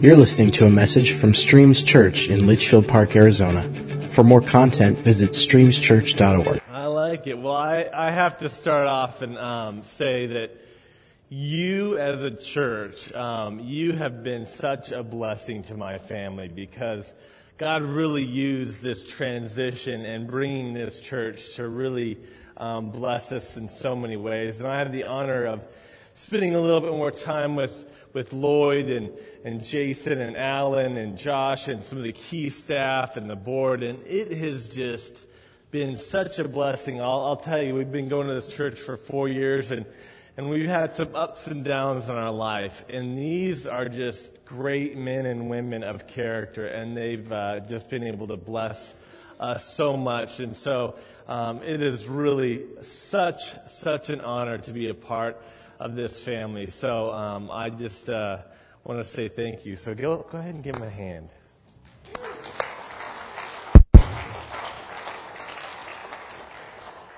[0.00, 3.64] You're listening to a message from Streams Church in Litchfield Park, Arizona.
[4.10, 6.62] For more content, visit streamschurch.org.
[6.70, 7.36] I like it.
[7.36, 10.56] Well, I, I have to start off and um, say that
[11.28, 17.12] you as a church, um, you have been such a blessing to my family because
[17.56, 22.18] God really used this transition and bringing this church to really
[22.56, 24.60] um, bless us in so many ways.
[24.60, 25.60] And I have the honor of
[26.14, 29.10] spending a little bit more time with with Lloyd and,
[29.44, 33.82] and Jason and Alan and Josh and some of the key staff and the board.
[33.82, 35.26] And it has just
[35.70, 37.00] been such a blessing.
[37.00, 39.84] I'll, I'll tell you, we've been going to this church for four years and,
[40.36, 42.84] and we've had some ups and downs in our life.
[42.88, 46.66] And these are just great men and women of character.
[46.66, 48.94] And they've uh, just been able to bless
[49.38, 50.40] us so much.
[50.40, 50.94] And so
[51.28, 55.40] um, it is really such, such an honor to be a part
[55.78, 56.66] of this family.
[56.66, 58.38] So um, I just uh,
[58.84, 59.76] want to say thank you.
[59.76, 61.28] So go, go ahead and give him a hand.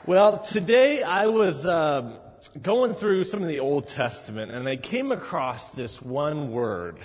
[0.07, 2.19] Well, today I was um,
[2.61, 6.99] going through some of the Old Testament and I came across this one word.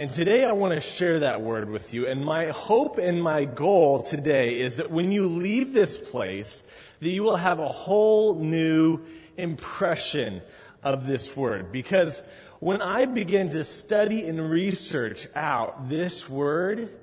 [0.00, 2.06] And today I want to share that word with you.
[2.06, 6.62] And my hope and my goal today is that when you leave this place,
[7.00, 9.00] that you will have a whole new
[9.36, 10.40] impression
[10.84, 11.72] of this word.
[11.72, 12.22] Because
[12.60, 16.96] when I began to study and research out this word,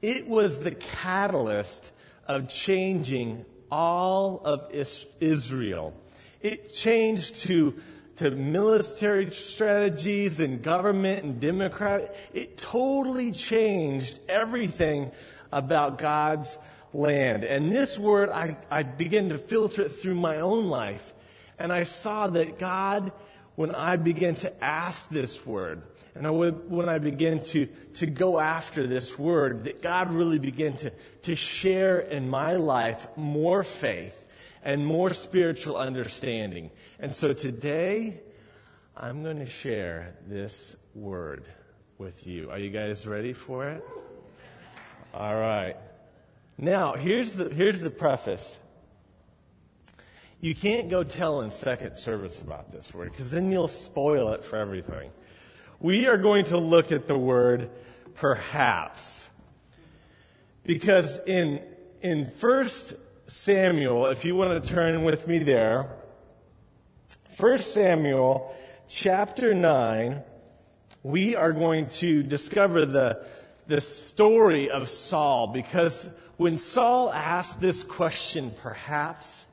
[0.00, 1.92] it was the catalyst
[2.26, 4.72] of changing all of
[5.20, 5.92] Israel.
[6.40, 7.78] It changed to,
[8.18, 12.16] to military strategies and government and democrat.
[12.32, 15.12] It totally changed everything
[15.52, 16.58] about God's
[16.92, 17.44] land.
[17.44, 21.14] And this word, I, I began to filter it through my own life.
[21.58, 23.12] And I saw that God,
[23.54, 25.82] when I began to ask this word,
[26.14, 30.40] and I would, when I began to, to go after this word, that God really
[30.40, 30.90] began to,
[31.22, 34.24] to share in my life more faith
[34.62, 36.70] and more spiritual understanding.
[36.98, 38.20] And so today,
[38.96, 41.44] I'm going to share this word
[41.98, 42.50] with you.
[42.50, 43.84] Are you guys ready for it?
[45.14, 45.76] All right.
[46.56, 48.58] Now, here's the, here's the preface.
[50.40, 54.44] You can't go tell in second service about this word because then you'll spoil it
[54.44, 55.10] for everything.
[55.80, 57.70] We are going to look at the word
[58.14, 59.28] perhaps.
[60.64, 61.62] Because in,
[62.02, 62.68] in 1
[63.30, 65.90] Samuel, if you want to turn with me there,
[67.36, 68.56] 1 Samuel
[68.88, 70.22] chapter 9,
[71.02, 73.22] we are going to discover the,
[73.66, 76.08] the story of Saul because
[76.38, 79.44] when Saul asked this question, perhaps,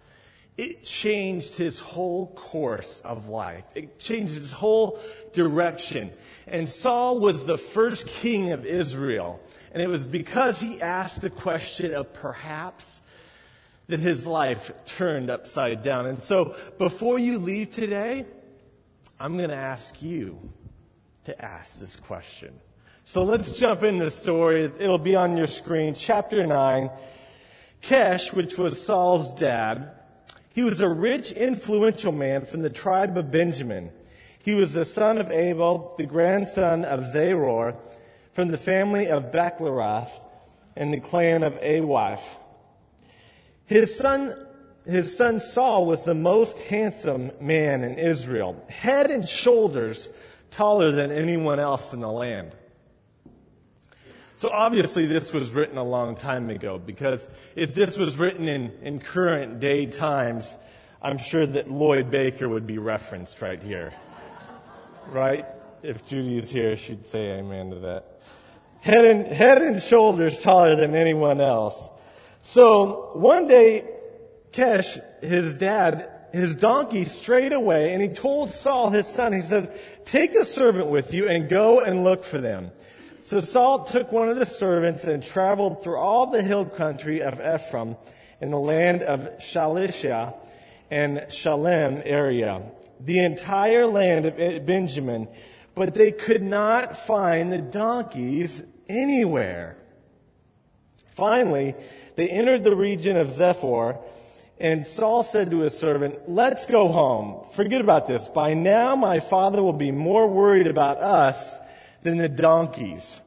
[0.56, 3.66] it changed his whole course of life.
[3.76, 5.02] It changed his whole
[5.34, 6.14] direction.
[6.48, 9.42] And Saul was the first king of Israel.
[9.74, 13.02] And it was because he asked the question of perhaps
[13.88, 16.06] that his life turned upside down.
[16.08, 18.26] And so before you leave today,
[19.20, 20.40] I'm going to ask you
[21.26, 22.54] to ask this question.
[23.04, 24.64] So let's jump into the story.
[24.64, 25.94] It'll be on your screen.
[25.94, 26.90] Chapter 9.
[27.82, 29.92] Kish, which was Saul's dad,
[30.54, 33.92] he was a rich, influential man from the tribe of Benjamin.
[34.42, 37.76] He was the son of Abiel, the grandson of Zeror,
[38.34, 40.10] from the family of Becorath
[40.76, 42.24] and the clan of Awath.
[43.66, 44.36] His son,
[44.86, 50.10] his son Saul was the most handsome man in Israel, head and shoulders
[50.52, 52.52] taller than anyone else in the land.
[54.38, 58.72] So obviously this was written a long time ago because if this was written in,
[58.82, 60.54] in current day times,
[61.02, 63.94] I'm sure that Lloyd Baker would be referenced right here.
[65.10, 65.46] right?
[65.84, 68.20] If Judy is here, she'd say amen to that.
[68.82, 71.82] Head and, head and shoulders taller than anyone else.
[72.48, 73.86] So one day,
[74.52, 79.78] Kish, his dad, his donkey strayed away and he told Saul, his son, he said,
[80.06, 82.70] take a servant with you and go and look for them.
[83.20, 87.42] So Saul took one of the servants and traveled through all the hill country of
[87.42, 87.98] Ephraim
[88.40, 90.36] in the land of Shalisha
[90.92, 92.62] and Shalem area,
[93.00, 94.38] the entire land of
[94.68, 95.30] Benjamin,
[95.74, 99.78] but they could not find the donkeys anywhere.
[101.16, 101.76] Finally,
[102.16, 103.98] they entered the region of Zuph,
[104.60, 107.46] and Saul said to his servant, Let's go home.
[107.54, 108.28] Forget about this.
[108.28, 111.58] By now, my father will be more worried about us
[112.04, 113.20] than the donkeys.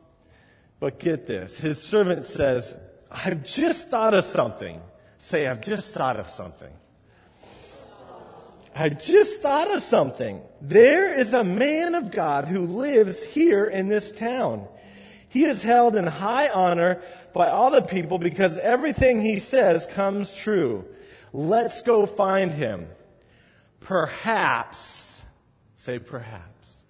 [0.80, 1.58] But get this.
[1.58, 2.74] His servant says,
[3.10, 4.80] I've just thought of something.
[5.18, 6.72] Say, I've just thought of something.
[8.74, 10.40] I just thought of something.
[10.60, 14.68] There is a man of God who lives here in this town.
[15.28, 17.02] He is held in high honor
[17.32, 20.84] by all the people because everything he says comes true.
[21.32, 22.88] Let's go find him.
[23.80, 25.22] Perhaps,
[25.76, 26.82] say perhaps,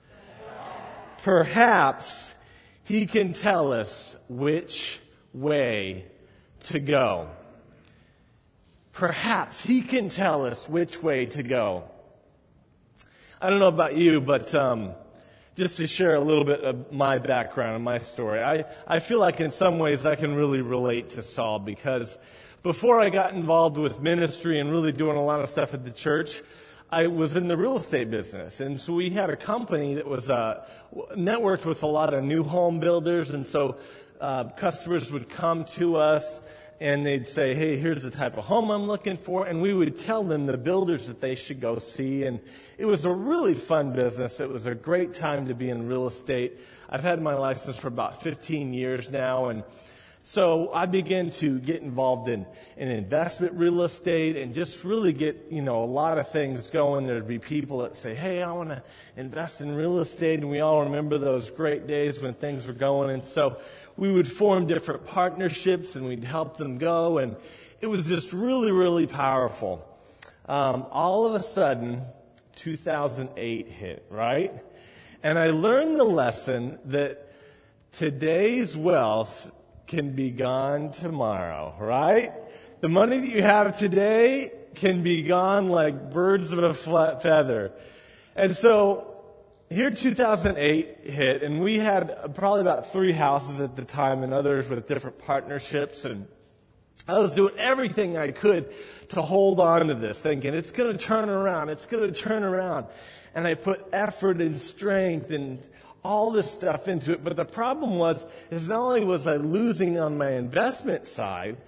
[1.22, 2.34] perhaps
[2.84, 5.00] he can tell us which
[5.34, 6.06] way
[6.64, 7.28] to go.
[8.92, 11.84] Perhaps he can tell us which way to go.
[13.40, 14.94] I don't know about you, but um,
[15.58, 19.18] just to share a little bit of my background and my story, I, I feel
[19.18, 22.16] like in some ways I can really relate to Saul because
[22.62, 25.90] before I got involved with ministry and really doing a lot of stuff at the
[25.90, 26.42] church,
[26.92, 28.60] I was in the real estate business.
[28.60, 30.64] And so we had a company that was uh,
[31.16, 33.30] networked with a lot of new home builders.
[33.30, 33.78] And so
[34.20, 36.40] uh, customers would come to us
[36.80, 39.46] and they'd say, hey, here's the type of home I'm looking for.
[39.46, 42.24] And we would tell them the builders that they should go see.
[42.24, 42.40] And
[42.76, 44.38] it was a really fun business.
[44.38, 46.58] It was a great time to be in real estate.
[46.88, 49.46] I've had my license for about 15 years now.
[49.46, 49.64] And
[50.22, 52.46] so I began to get involved in,
[52.76, 57.06] in investment real estate and just really get, you know, a lot of things going.
[57.06, 58.82] There'd be people that say, Hey, I want to
[59.16, 60.40] invest in real estate.
[60.40, 63.10] And we all remember those great days when things were going.
[63.10, 63.58] And so
[63.98, 67.18] we would form different partnerships and we'd help them go.
[67.18, 67.36] And
[67.80, 69.84] it was just really, really powerful.
[70.46, 72.02] Um, all of a sudden,
[72.54, 74.54] 2008 hit, right?
[75.22, 77.32] And I learned the lesson that
[77.92, 79.50] today's wealth
[79.88, 82.32] can be gone tomorrow, right?
[82.80, 87.72] The money that you have today can be gone like birds of a feather.
[88.36, 89.17] And so
[89.70, 94.66] here 2008 hit, and we had probably about three houses at the time and others
[94.66, 96.06] with different partnerships.
[96.06, 96.26] And
[97.06, 98.72] I was doing everything I could
[99.10, 102.44] to hold on to this, thinking it's going to turn around, it's going to turn
[102.44, 102.86] around.
[103.34, 105.62] And I put effort and strength and
[106.02, 107.22] all this stuff into it.
[107.22, 111.58] But the problem was, is not only was I losing on my investment side,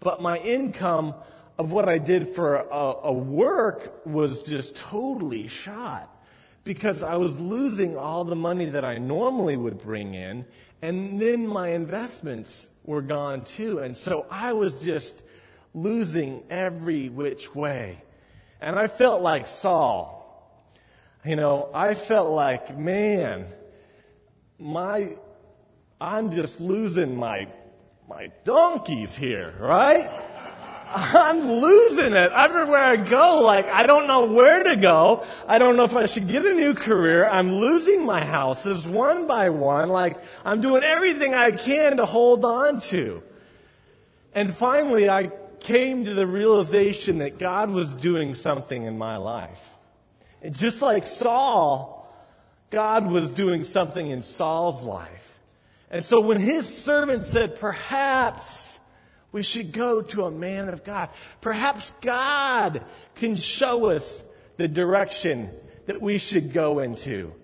[0.00, 1.14] but my income
[1.58, 6.12] of what I did for a, a work was just totally shot
[6.66, 10.44] because I was losing all the money that I normally would bring in,
[10.82, 13.78] and then my investments were gone too.
[13.78, 15.22] And so I was just
[15.72, 18.02] losing every which way.
[18.60, 20.12] And I felt like Saul.
[21.24, 23.46] You know, I felt like, man,
[24.58, 25.14] my,
[26.00, 27.46] I'm just losing my,
[28.08, 30.10] my donkeys here, right?
[30.88, 32.32] I'm losing it.
[32.32, 35.26] Everywhere I go, like, I don't know where to go.
[35.48, 37.28] I don't know if I should get a new career.
[37.28, 39.88] I'm losing my houses one by one.
[39.88, 43.22] Like, I'm doing everything I can to hold on to.
[44.32, 49.58] And finally, I came to the realization that God was doing something in my life.
[50.40, 52.08] And just like Saul,
[52.70, 55.40] God was doing something in Saul's life.
[55.90, 58.75] And so when his servant said, perhaps
[59.36, 61.10] we should go to a man of God.
[61.42, 62.82] Perhaps God
[63.16, 64.24] can show us
[64.56, 65.50] the direction
[65.84, 67.34] that we should go into.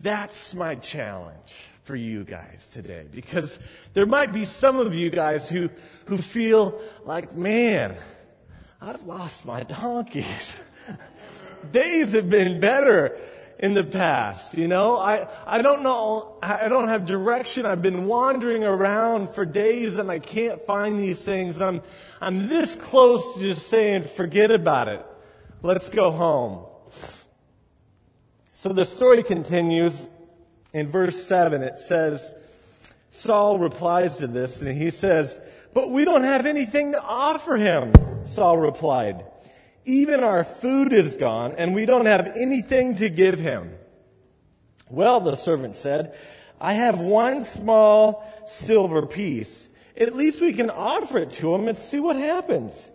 [0.00, 1.54] That's my challenge
[1.84, 3.58] for you guys today because
[3.94, 5.70] there might be some of you guys who,
[6.04, 7.96] who feel like, man,
[8.78, 10.56] I've lost my donkeys.
[11.72, 13.18] Days have been better
[13.64, 14.58] in the past.
[14.58, 17.64] You know, I, I don't know, I don't have direction.
[17.64, 21.62] I've been wandering around for days and I can't find these things.
[21.62, 21.80] I'm,
[22.20, 25.06] I'm this close to just saying, forget about it.
[25.62, 26.66] Let's go home.
[28.52, 30.08] So the story continues
[30.74, 31.62] in verse 7.
[31.62, 32.30] It says,
[33.12, 35.40] Saul replies to this and he says,
[35.72, 37.94] But we don't have anything to offer him,
[38.26, 39.24] Saul replied.
[39.84, 43.72] Even our food is gone, and we don't have anything to give him.
[44.88, 46.16] Well, the servant said,
[46.60, 49.68] I have one small silver piece.
[49.96, 52.90] At least we can offer it to him and see what happens.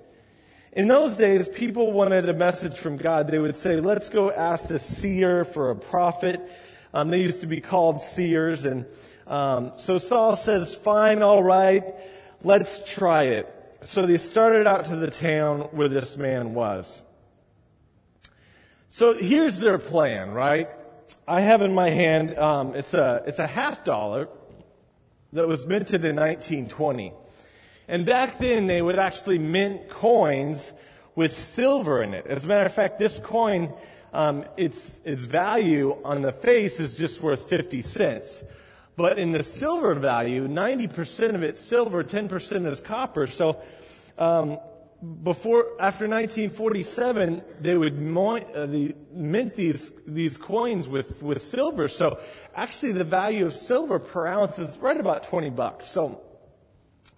[0.71, 3.27] In those days, people wanted a message from God.
[3.27, 6.41] They would say, let's go ask the seer for a prophet.
[6.93, 8.65] Um, they used to be called seers.
[8.65, 8.85] And
[9.27, 11.83] um, so Saul says, fine, all right,
[12.43, 17.01] let's try it so they started out to the town where this man was.
[18.89, 20.69] So here's their plan, right?
[21.27, 24.27] I have in my hand, um, it's a, it's a half dollar
[25.33, 27.13] that was minted in 1920.
[27.87, 30.73] And back then they would actually mint coins
[31.15, 32.25] with silver in it.
[32.27, 33.73] As a matter of fact, this coin,
[34.11, 38.43] um, its, its value on the face is just worth 50 cents.
[38.99, 43.27] But in the silver value, 90% of it's silver, 10% is copper.
[43.27, 43.61] So
[44.17, 44.59] um,
[45.23, 51.87] before after 1947 they would mo- uh, the, mint these these coins with with silver.
[51.87, 52.19] So
[52.53, 55.87] actually the value of silver per ounce is right about 20 bucks.
[55.87, 56.19] So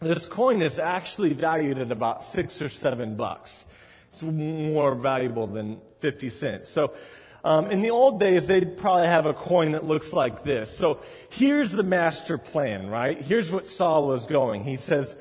[0.02, 3.66] this coin is actually valued at about six or seven bucks.
[4.10, 6.70] It's more valuable than 50 cents.
[6.70, 6.94] So
[7.44, 11.00] um, in the old days they'd probably have a coin that looks like this so
[11.30, 15.16] here's the master plan right here's what saul was going he says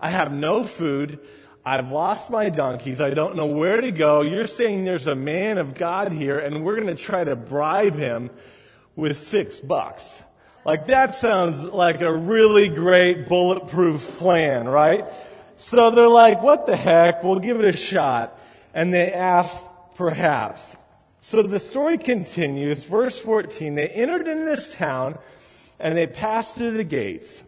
[0.00, 1.18] i have no food
[1.66, 3.00] I've lost my donkeys.
[3.00, 4.20] I don't know where to go.
[4.20, 7.94] You're saying there's a man of God here and we're going to try to bribe
[7.94, 8.28] him
[8.96, 10.22] with six bucks.
[10.66, 15.06] Like that sounds like a really great bulletproof plan, right?
[15.56, 17.24] So they're like, what the heck?
[17.24, 18.38] We'll give it a shot.
[18.74, 19.62] And they ask,
[19.94, 20.76] perhaps.
[21.26, 22.84] So the story continues.
[22.84, 23.76] Verse 14.
[23.76, 25.18] They entered in this town
[25.80, 27.42] and they passed through the gates.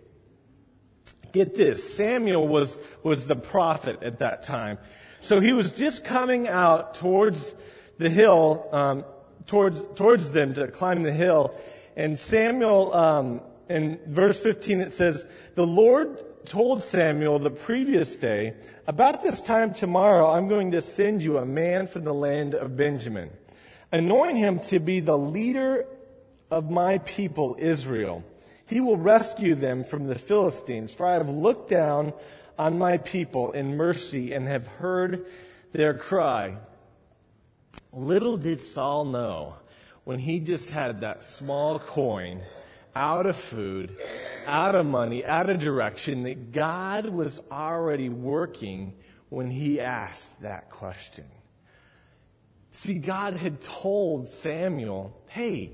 [1.30, 4.78] Get this, Samuel was, was the prophet at that time.
[5.20, 7.54] So he was just coming out towards
[7.98, 9.04] the hill, um,
[9.46, 11.54] towards, towards them to climb the hill.
[11.96, 18.54] And Samuel, um, in verse 15, it says, The Lord told Samuel the previous day,
[18.86, 22.74] About this time tomorrow, I'm going to send you a man from the land of
[22.74, 23.28] Benjamin.
[23.92, 25.86] Anoint him to be the leader
[26.50, 28.24] of my people, Israel.
[28.66, 32.12] He will rescue them from the Philistines, for I have looked down
[32.58, 35.26] on my people in mercy and have heard
[35.72, 36.56] their cry.
[37.92, 39.56] Little did Saul know
[40.04, 42.40] when he just had that small coin
[42.94, 43.96] out of food,
[44.46, 48.94] out of money, out of direction, that God was already working
[49.28, 51.24] when he asked that question.
[52.80, 55.72] See, God had told Samuel, hey,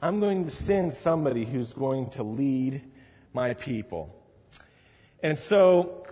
[0.00, 2.82] I'm going to send somebody who's going to lead
[3.34, 4.16] my people.
[5.22, 6.06] And so,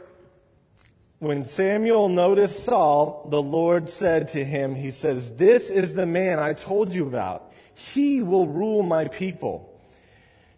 [1.18, 6.38] when Samuel noticed Saul, the Lord said to him, He says, This is the man
[6.38, 7.52] I told you about.
[7.74, 9.80] He will rule my people.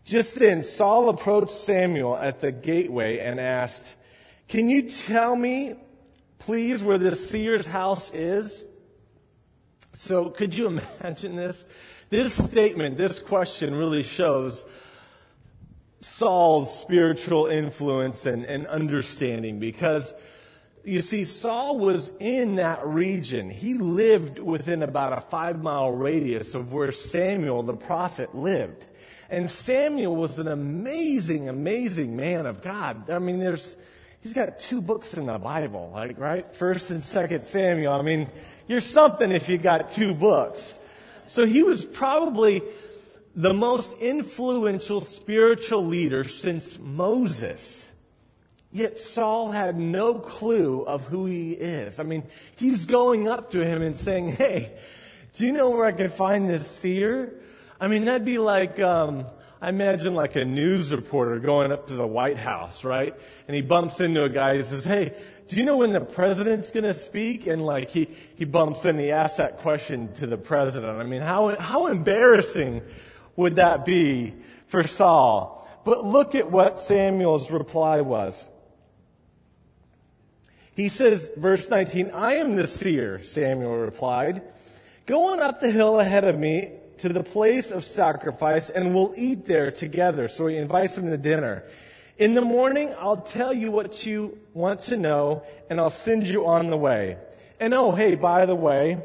[0.05, 3.95] Just then, Saul approached Samuel at the gateway and asked,
[4.49, 5.75] Can you tell me,
[6.41, 8.65] please, where the seer's house is?
[9.99, 10.69] So, could you
[11.01, 11.65] imagine this?
[12.09, 14.65] This statement, this question really shows
[16.01, 20.15] Saul's spiritual influence and, and, understanding because
[20.85, 23.51] you see, Saul was in that region.
[23.51, 28.87] He lived within about a five mile radius of where Samuel the prophet lived.
[29.29, 33.11] And Samuel was an amazing, amazing man of God.
[33.11, 33.75] I mean, there's,
[34.21, 36.55] he's got two books in the Bible, like, right?
[36.55, 37.93] First and second Samuel.
[37.93, 38.29] I mean,
[38.67, 40.79] you're something if you got two books.
[41.27, 42.63] So he was probably
[43.35, 47.87] the most influential spiritual leader since Moses.
[48.73, 52.01] Yet Saul had no clue of who he is.
[52.01, 52.25] I mean,
[52.57, 54.73] he's going up to him and saying, Hey,
[55.35, 57.33] do you know where I can find this seer?
[57.81, 59.27] I mean, that'd be like, um,
[59.61, 63.15] I imagine like a news reporter going up to the White House, right?
[63.49, 65.15] And he bumps into a guy and says, Hey,
[65.49, 67.47] do you know when the president's going to speak?
[67.47, 70.99] And like he, he bumps in, he asks that question to the president.
[70.99, 72.83] I mean, how, how embarrassing
[73.35, 74.35] would that be
[74.69, 75.69] for Saul?
[75.85, 78.47] But look at what Samuel's reply was.
[80.75, 84.43] He says, verse 19, I am the seer, Samuel replied.
[85.07, 89.15] Go on up the hill ahead of me to the place of sacrifice and we'll
[89.17, 90.29] eat there together.
[90.29, 91.65] So he invites him to dinner.
[92.19, 96.47] In the morning, I'll tell you what you want to know, and I'll send you
[96.47, 97.17] on the way.
[97.61, 98.99] And oh, hey, by the way,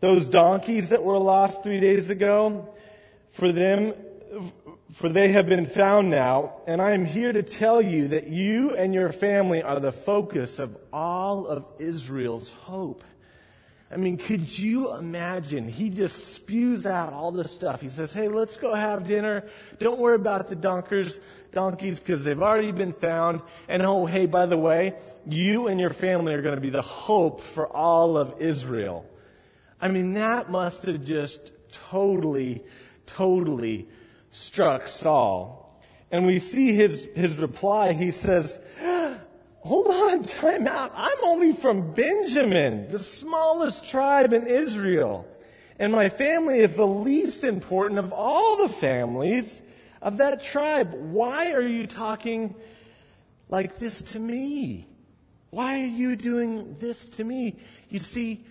[0.00, 2.74] those donkeys that were lost three days ago,
[3.30, 3.94] for them,
[4.92, 8.74] for they have been found now, and I am here to tell you that you
[8.74, 13.04] and your family are the focus of all of Israel's hope.
[13.92, 15.68] I mean, could you imagine?
[15.68, 17.82] He just spews out all this stuff.
[17.82, 19.44] He says, Hey, let's go have dinner.
[19.78, 21.20] Don't worry about the donkers,
[21.52, 23.42] donkeys because they've already been found.
[23.68, 24.94] And oh, hey, by the way,
[25.26, 29.04] you and your family are going to be the hope for all of Israel.
[29.78, 32.64] I mean, that must have just totally,
[33.04, 33.88] totally
[34.30, 35.82] struck Saul.
[36.10, 37.92] And we see his, his reply.
[37.92, 38.58] He says,
[39.64, 40.92] Hold on, time out.
[40.96, 45.24] I'm only from Benjamin, the smallest tribe in Israel.
[45.78, 49.62] And my family is the least important of all the families
[50.00, 50.92] of that tribe.
[50.92, 52.56] Why are you talking
[53.48, 54.88] like this to me?
[55.50, 57.56] Why are you doing this to me?
[57.88, 58.44] You see,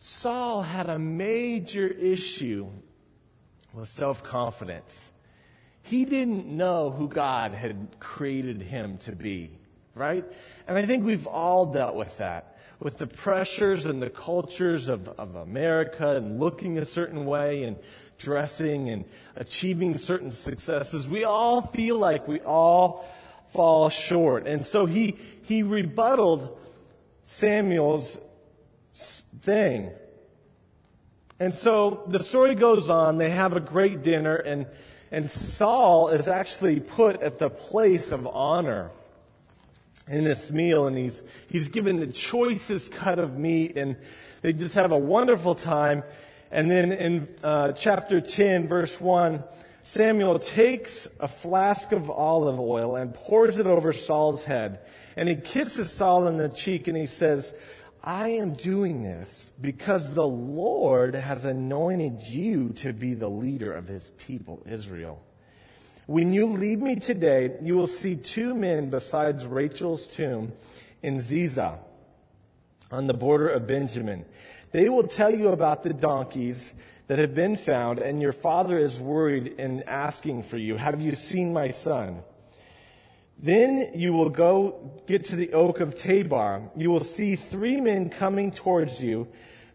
[0.00, 2.66] Saul had a major issue
[3.72, 5.12] with self confidence.
[5.82, 9.58] He didn't know who God had created him to be.
[9.96, 10.24] Right?
[10.68, 15.08] And I think we've all dealt with that, with the pressures and the cultures of,
[15.08, 17.76] of America and looking a certain way and
[18.18, 21.08] dressing and achieving certain successes.
[21.08, 23.08] We all feel like we all
[23.48, 24.46] fall short.
[24.46, 26.48] And so he, he rebutted
[27.24, 28.18] Samuel's
[29.40, 29.90] thing.
[31.40, 33.16] And so the story goes on.
[33.18, 34.66] They have a great dinner, and,
[35.10, 38.90] and Saul is actually put at the place of honor
[40.08, 43.96] in this meal, and he's, he's given the choicest cut of meat, and
[44.42, 46.02] they just have a wonderful time.
[46.50, 49.42] And then in uh, chapter 10, verse 1,
[49.82, 54.80] Samuel takes a flask of olive oil and pours it over Saul's head.
[55.16, 57.54] And he kisses Saul in the cheek and he says,
[58.02, 63.88] I am doing this because the Lord has anointed you to be the leader of
[63.88, 65.20] his people, Israel.
[66.06, 70.52] When you leave me today, you will see two men besides Rachel's tomb
[71.02, 71.78] in Ziza
[72.92, 74.24] on the border of Benjamin.
[74.70, 76.72] They will tell you about the donkeys
[77.08, 80.76] that have been found, and your father is worried and asking for you.
[80.76, 82.22] Have you seen my son?
[83.36, 86.70] Then you will go get to the oak of Tabor.
[86.76, 89.26] You will see three men coming towards you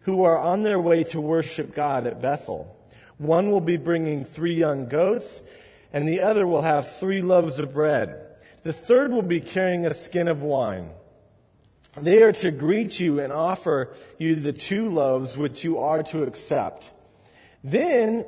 [0.02, 2.74] who are on their way to worship God at Bethel.
[3.18, 5.42] One will be bringing three young goats,
[5.92, 8.36] and the other will have three loaves of bread.
[8.62, 10.90] The third will be carrying a skin of wine.
[12.00, 16.22] They are to greet you and offer you the two loaves which you are to
[16.22, 16.90] accept.
[17.62, 18.24] Then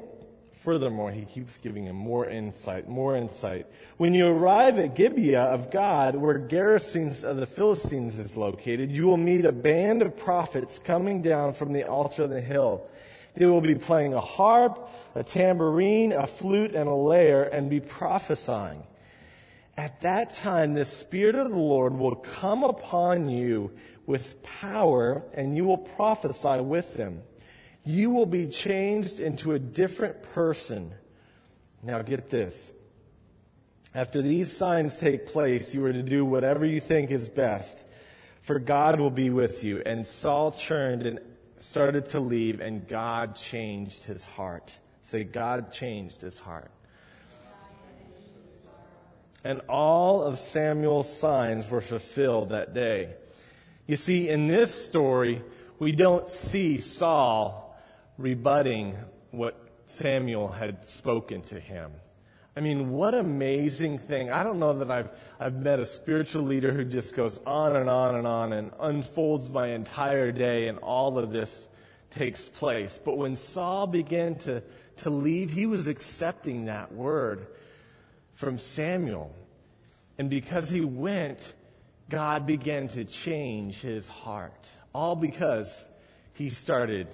[0.65, 3.67] Furthermore, he keeps giving him more insight, more insight.
[3.99, 9.05] When you arrive at Gibeah of God, where garrisons of the Philistines is located, you
[9.05, 12.89] will meet a band of prophets coming down from the altar of the hill.
[13.35, 17.81] They will be playing a harp, a tambourine, a flute, and a lyre, and be
[17.81, 18.85] prophesying.
[19.77, 23.73] At that time, the Spirit of the Lord will come upon you
[24.07, 27.23] with power, and you will prophesy with them
[27.85, 30.95] you will be changed into a different person.
[31.83, 32.73] Now, get this.
[33.95, 37.85] After these signs take place, you are to do whatever you think is best,
[38.41, 39.83] for God will be with you.
[39.85, 41.21] And Saul turned and
[41.65, 44.73] started to leave, and God changed his heart.
[45.03, 46.71] Say, God changed his heart.
[49.43, 53.15] And all of Samuel's signs were fulfilled that day.
[53.87, 55.43] You see, in this story,
[55.79, 57.77] we don't see Saul
[58.17, 58.97] rebutting
[59.31, 61.93] what Samuel had spoken to him.
[62.57, 64.31] I mean, what amazing thing.
[64.31, 65.09] I don't know that I've,
[65.41, 69.51] I've met a spiritual leader who just goes on and on and on and unfolds
[69.51, 71.69] my entire day and all of this
[72.11, 73.01] takes place.
[73.05, 74.63] But when Saul began to,
[74.99, 77.49] to leave, he was accepting that word
[78.35, 79.35] from Samuel.
[80.17, 81.55] And because he went,
[82.09, 84.69] God began to change his heart.
[84.95, 85.85] All because
[86.35, 87.09] he started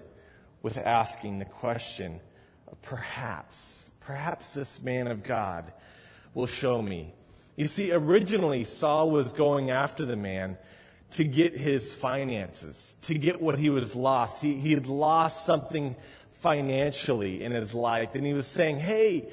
[0.62, 2.20] with asking the question,
[2.82, 3.79] perhaps,
[4.10, 5.72] perhaps this man of God
[6.34, 7.14] will show me.
[7.54, 10.58] You see, originally Saul was going after the man
[11.12, 14.42] to get his finances, to get what he was lost.
[14.42, 15.94] He, he had lost something
[16.40, 19.28] financially in his life, and he was saying, Hey,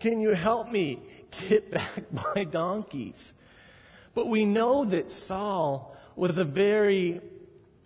[0.00, 1.00] can you help me
[1.50, 3.34] get back my donkeys?
[4.14, 7.20] But we know that Saul was a very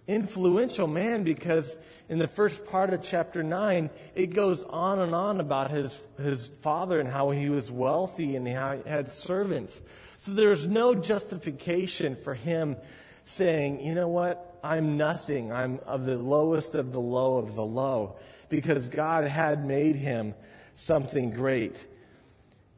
[0.07, 1.77] influential man because
[2.09, 6.47] in the first part of chapter 9, it goes on and on about his, his
[6.47, 9.81] father and how he was wealthy and how he had servants.
[10.16, 12.77] So there's no justification for him
[13.25, 15.53] saying, you know what, I'm nothing.
[15.53, 18.16] I'm of the lowest of the low of the low
[18.49, 20.35] because God had made him
[20.77, 21.85] something great.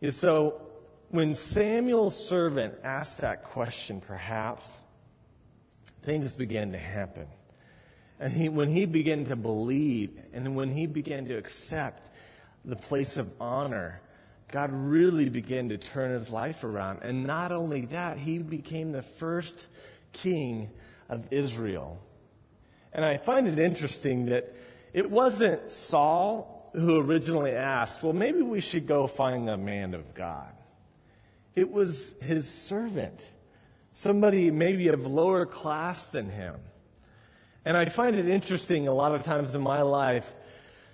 [0.00, 0.60] And so
[1.10, 4.80] when Samuel's servant asked that question, perhaps,
[6.02, 7.26] things began to happen.
[8.20, 12.10] And he, when he began to believe and when he began to accept
[12.64, 14.00] the place of honor,
[14.50, 17.00] God really began to turn his life around.
[17.02, 19.68] And not only that, he became the first
[20.12, 20.70] king
[21.08, 22.00] of Israel.
[22.92, 24.54] And I find it interesting that
[24.92, 30.14] it wasn't Saul who originally asked, well, maybe we should go find the man of
[30.14, 30.52] God.
[31.54, 33.20] It was his servant,
[33.92, 36.56] somebody maybe of lower class than him.
[37.68, 40.32] And I find it interesting a lot of times in my life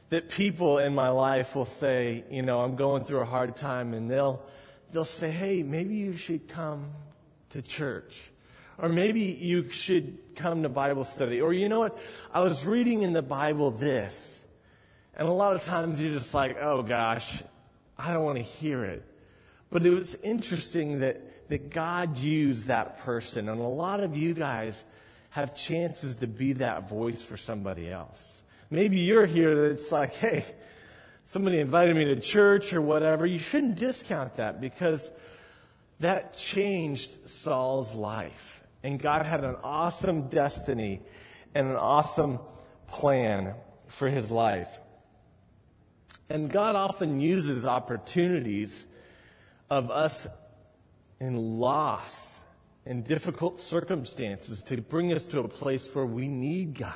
[0.08, 3.94] that people in my life will say, you know, I'm going through a hard time,
[3.94, 4.42] and they'll,
[4.92, 6.90] they'll say, hey, maybe you should come
[7.50, 8.20] to church.
[8.76, 11.40] Or maybe you should come to Bible study.
[11.40, 11.96] Or you know what?
[12.32, 14.36] I was reading in the Bible this.
[15.16, 17.40] And a lot of times you're just like, oh gosh,
[17.96, 19.04] I don't want to hear it.
[19.70, 23.48] But it was interesting that, that God used that person.
[23.48, 24.84] And a lot of you guys
[25.34, 28.40] have chances to be that voice for somebody else.
[28.70, 30.44] Maybe you're here that it's like, hey,
[31.24, 33.26] somebody invited me to church or whatever.
[33.26, 35.10] You shouldn't discount that because
[35.98, 38.62] that changed Saul's life.
[38.84, 41.00] And God had an awesome destiny
[41.52, 42.38] and an awesome
[42.86, 43.54] plan
[43.88, 44.70] for his life.
[46.30, 48.86] And God often uses opportunities
[49.68, 50.28] of us
[51.18, 52.38] in loss
[52.86, 56.92] and difficult circumstances to bring us to a place where we need God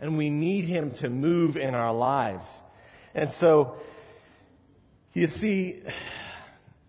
[0.00, 2.62] and we need Him to move in our lives.
[3.14, 3.76] And so,
[5.12, 5.82] you see,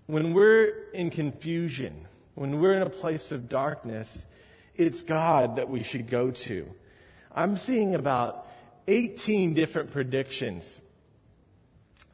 [0.06, 4.26] when we're in confusion, when we're in a place of darkness,
[4.76, 6.70] it's God that we should go to.
[7.34, 8.48] I'm seeing about
[8.88, 10.80] 18 different predictions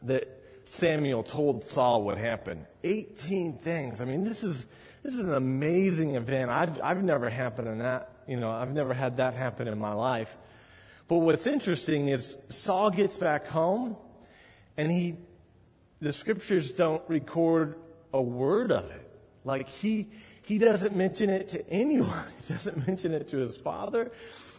[0.01, 0.28] that
[0.65, 2.65] Samuel told Saul would happen.
[2.84, 4.01] 18 things.
[4.01, 4.65] I mean, this is,
[5.06, 6.50] this is an amazing event.
[6.50, 9.94] I've, I've never happened in that, you know, I've never had that happen in my
[9.94, 10.36] life.
[11.08, 13.98] But what's interesting is Saul gets back home
[14.76, 15.18] and he,
[16.02, 17.76] the scriptures don't record
[18.13, 19.08] a word of it.
[19.44, 20.08] Like he,
[20.41, 22.26] he doesn't mention it to anyone.
[22.48, 24.12] He doesn't mention it to his father.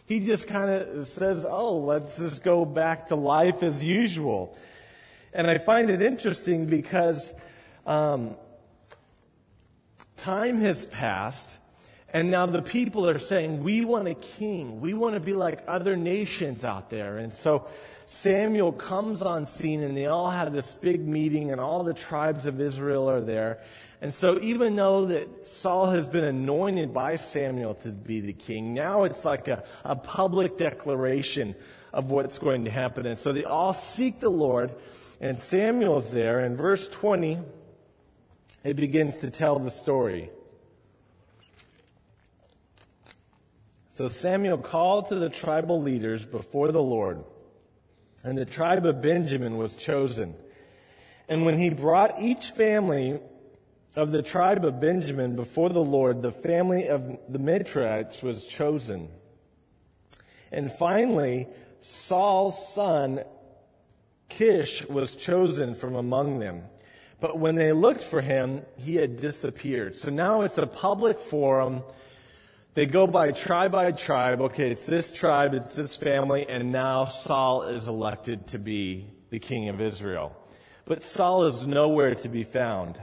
[0.07, 4.57] He just kind of says, oh, let's just go back to life as usual.
[5.33, 7.33] And I find it interesting because
[7.85, 8.37] um,
[10.17, 11.51] time has passed,
[12.13, 14.81] and now the people are saying, We want a king.
[14.81, 17.19] We want to be like other nations out there.
[17.19, 17.67] And so
[18.07, 22.47] Samuel comes on scene, and they all have this big meeting, and all the tribes
[22.47, 23.61] of Israel are there.
[24.01, 28.75] And so, even though that Saul has been anointed by Samuel to be the king,
[28.75, 31.55] now it's like a, a public declaration
[31.93, 33.07] of what's going to happen.
[33.07, 34.75] And so they all seek the Lord,
[35.21, 36.45] and Samuel's there.
[36.45, 37.39] In verse 20,
[38.67, 40.31] it begins to tell the story.
[43.89, 47.23] So Samuel called to the tribal leaders before the Lord,
[48.25, 50.35] and the tribe of Benjamin was chosen.
[51.29, 53.21] And when he brought each family
[53.95, 59.09] of the tribe of Benjamin before the Lord, the family of the Matrites was chosen.
[60.51, 61.47] And finally,
[61.81, 63.23] Saul's son
[64.29, 66.65] Kish was chosen from among them.
[67.21, 69.97] But when they looked for him, he had disappeared.
[69.97, 71.83] So now it's a public forum.
[72.75, 74.41] They go by tribe by tribe.
[74.43, 79.39] Okay, it's this tribe, it's this family, and now Saul is elected to be the
[79.39, 80.37] king of Israel.
[80.85, 83.01] But Saul is nowhere to be found.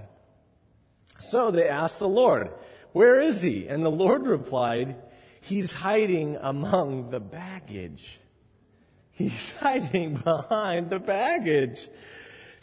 [1.19, 2.51] So they asked the Lord,
[2.91, 3.67] Where is he?
[3.67, 4.95] And the Lord replied,
[5.41, 8.19] He's hiding among the baggage.
[9.11, 11.89] He's hiding behind the baggage.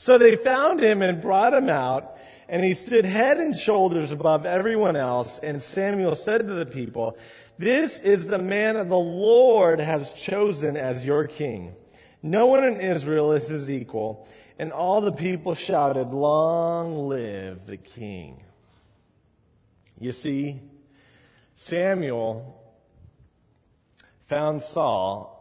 [0.00, 2.16] So they found him and brought him out,
[2.48, 5.38] and he stood head and shoulders above everyone else.
[5.42, 7.18] And Samuel said to the people,
[7.58, 11.74] This is the man the Lord has chosen as your king.
[12.22, 14.26] No one in Israel is his equal.
[14.58, 18.42] And all the people shouted, Long live the king.
[19.98, 20.62] You see,
[21.56, 22.58] Samuel
[24.28, 25.36] found Saul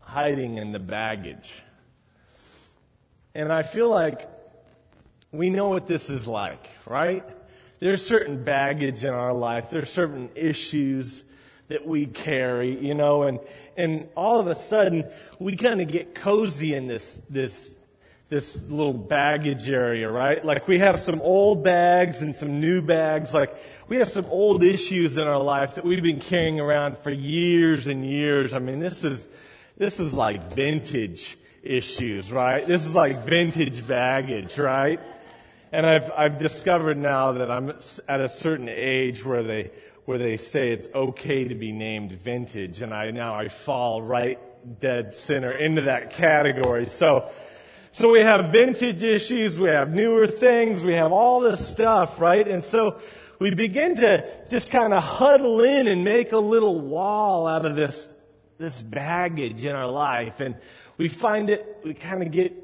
[0.00, 1.62] hiding in the baggage.
[3.34, 4.28] And I feel like
[5.32, 7.24] we know what this is like, right?
[7.78, 9.70] There's certain baggage in our life.
[9.70, 11.24] There's certain issues
[11.68, 13.38] that we carry, you know, and,
[13.76, 15.04] and all of a sudden
[15.38, 17.78] we kind of get cozy in this, this
[18.30, 20.42] this little baggage area, right?
[20.44, 23.34] Like we have some old bags and some new bags.
[23.34, 23.52] Like
[23.88, 27.88] we have some old issues in our life that we've been carrying around for years
[27.88, 28.54] and years.
[28.54, 29.26] I mean, this is,
[29.76, 32.66] this is like vintage issues, right?
[32.66, 35.00] This is like vintage baggage, right?
[35.72, 37.70] And I've, I've discovered now that I'm
[38.08, 39.70] at a certain age where they,
[40.04, 42.82] where they say it's okay to be named vintage.
[42.82, 44.38] And I, now I fall right
[44.80, 46.86] dead center into that category.
[46.86, 47.30] So,
[47.92, 52.46] so we have vintage issues, we have newer things, we have all this stuff, right?
[52.46, 53.00] And so
[53.38, 57.74] we begin to just kind of huddle in and make a little wall out of
[57.74, 58.08] this,
[58.58, 60.40] this baggage in our life.
[60.40, 60.56] And
[61.00, 62.54] we find it, we kind of get,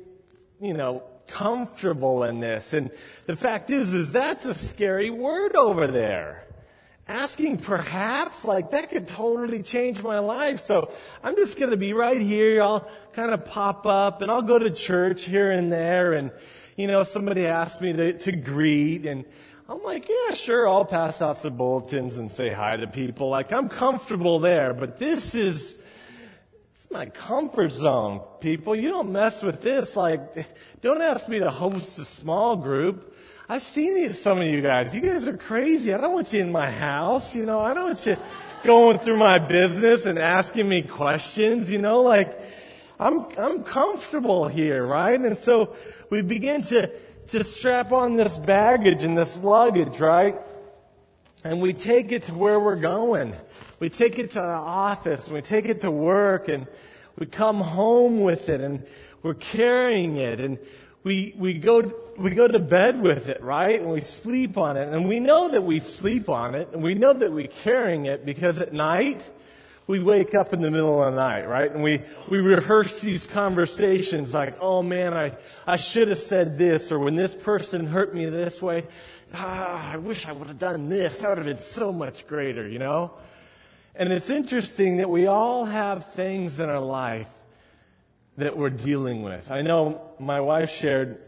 [0.60, 2.74] you know, comfortable in this.
[2.74, 2.90] And
[3.24, 6.44] the fact is, is that's a scary word over there.
[7.08, 10.60] Asking perhaps like that could totally change my life.
[10.60, 10.92] So
[11.24, 12.62] i'm just going to be right here.
[12.62, 16.12] I'll kind of pop up and i'll go to church here and there.
[16.12, 16.30] And
[16.76, 19.06] you know somebody asked me to, to greet.
[19.06, 19.24] And
[19.66, 23.30] i'm like yeah sure i'll pass out some bulletins and say hi to people.
[23.30, 24.74] Like i'm comfortable there.
[24.74, 25.74] But this is
[26.96, 28.74] my comfort zone, people.
[28.74, 29.94] You don't mess with this.
[29.96, 30.46] Like,
[30.80, 33.14] don't ask me to host a small group.
[33.50, 34.94] I've seen these, some of you guys.
[34.94, 35.92] You guys are crazy.
[35.92, 37.34] I don't want you in my house.
[37.34, 38.16] You know, I don't want you
[38.64, 41.70] going through my business and asking me questions.
[41.70, 42.40] You know, like,
[42.98, 45.20] I'm, I'm comfortable here, right?
[45.20, 45.76] And so
[46.08, 46.90] we begin to,
[47.28, 50.34] to strap on this baggage and this luggage, right?
[51.46, 53.32] And we take it to where we're going.
[53.78, 56.66] We take it to the office, and we take it to work, and
[57.16, 58.84] we come home with it, and
[59.22, 60.58] we're carrying it, and
[61.04, 63.80] we, we, go, we go to bed with it, right?
[63.80, 64.88] And we sleep on it.
[64.88, 68.26] And we know that we sleep on it, and we know that we're carrying it
[68.26, 69.22] because at night,
[69.86, 71.70] we wake up in the middle of the night, right?
[71.70, 76.90] And we, we rehearse these conversations like, oh man, I, I should have said this,
[76.90, 78.88] or when this person hurt me this way,
[79.34, 81.16] ah, I wish I would have done this.
[81.18, 83.12] That would have been so much greater, you know?
[83.94, 87.28] And it's interesting that we all have things in our life
[88.36, 89.50] that we're dealing with.
[89.50, 91.22] I know my wife shared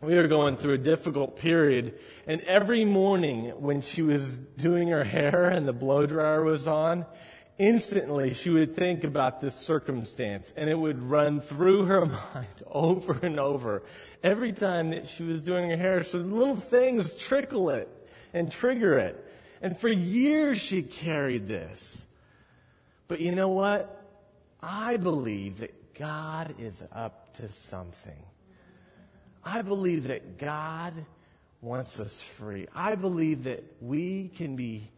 [0.00, 5.02] we were going through a difficult period, and every morning when she was doing her
[5.02, 7.04] hair and the blow dryer was on,
[7.58, 13.18] instantly she would think about this circumstance and it would run through her mind over
[13.26, 13.82] and over
[14.22, 16.04] every time that she was doing her hair.
[16.04, 17.88] So little things trickle it
[18.32, 19.24] and trigger it.
[19.62, 22.04] And for years she carried this.
[23.06, 24.04] But you know what?
[24.62, 28.22] I believe that God is up to something.
[29.44, 30.92] I believe that God
[31.60, 32.68] wants us free.
[32.74, 34.90] I believe that we can be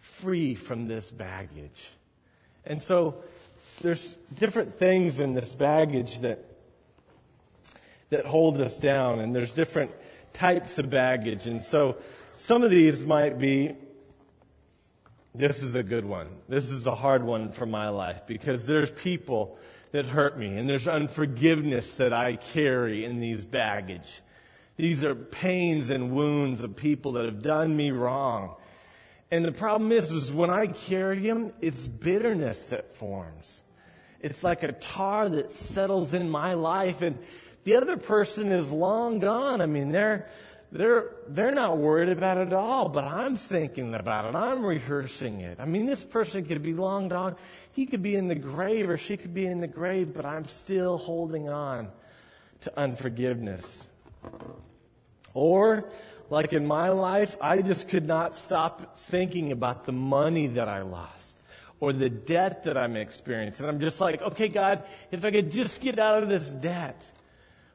[0.00, 1.90] free from this baggage.
[2.64, 3.22] And so
[3.80, 6.44] there's different things in this baggage that
[8.12, 9.90] that hold us down and there's different
[10.34, 11.46] types of baggage.
[11.46, 11.96] And so
[12.34, 13.74] some of these might be
[15.34, 16.28] this is a good one.
[16.46, 19.56] This is a hard one for my life because there's people
[19.92, 24.20] that hurt me and there's unforgiveness that I carry in these baggage.
[24.76, 28.56] These are pains and wounds of people that have done me wrong.
[29.30, 33.62] And the problem is, is when I carry him, it's bitterness that forms.
[34.20, 37.18] It's like a tar that settles in my life and
[37.64, 39.60] the other person is long gone.
[39.60, 40.28] I mean, they're,
[40.72, 44.36] they're, they're not worried about it at all, but I'm thinking about it.
[44.36, 45.60] I'm rehearsing it.
[45.60, 47.36] I mean, this person could be long gone.
[47.72, 50.46] He could be in the grave or she could be in the grave, but I'm
[50.46, 51.88] still holding on
[52.62, 53.86] to unforgiveness.
[55.34, 55.84] Or
[56.30, 60.82] like in my life, I just could not stop thinking about the money that I
[60.82, 61.36] lost
[61.80, 63.66] or the debt that I'm experiencing.
[63.66, 67.02] I'm just like, okay, God, if I could just get out of this debt.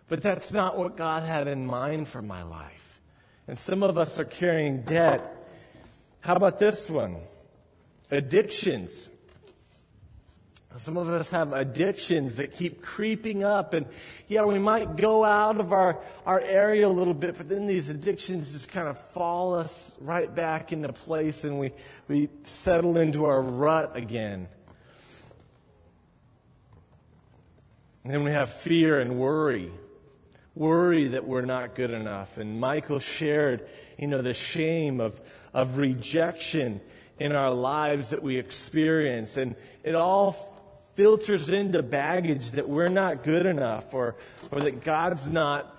[0.10, 3.02] But that's not what God had in mind for my life.
[3.48, 5.36] And some of us are carrying debt.
[6.22, 7.18] How about this one?
[8.10, 9.10] Addictions.
[10.78, 13.88] Some of us have addictions that keep creeping up and
[14.28, 17.90] yeah, we might go out of our, our area a little bit, but then these
[17.90, 21.72] addictions just kind of fall us right back into place and we,
[22.08, 24.48] we settle into our rut again.
[28.04, 29.72] And then we have fear and worry.
[30.58, 32.38] Worry that we're not good enough.
[32.38, 33.68] And Michael shared,
[33.98, 35.20] you know, the shame of,
[35.54, 36.82] of rejection
[37.20, 39.38] in our lives that we experience.
[39.38, 40.58] And it all
[40.96, 44.16] filters into baggage that we're not good enough or,
[44.52, 45.78] or that God's not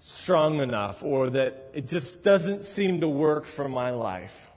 [0.00, 4.48] strong enough or that it just doesn't seem to work for my life.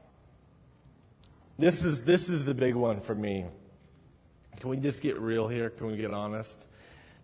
[1.59, 3.45] This is, this is the big one for me.
[4.59, 5.69] Can we just get real here?
[5.69, 6.65] Can we get honest?